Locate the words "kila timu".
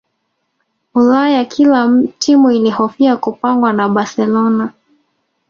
1.45-2.51